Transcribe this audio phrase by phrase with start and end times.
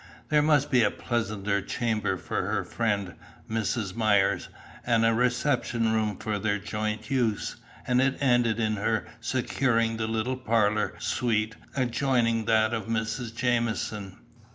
[0.29, 3.13] There must be a pleasanter chamber for her friend,
[3.47, 3.95] Mrs.
[3.95, 4.49] Myers,
[4.83, 10.07] and a reception room for their joint use, and it ended in her securing the
[10.07, 13.35] little parlour suite adjoining that of Mrs.
[13.35, 14.17] Jamieson.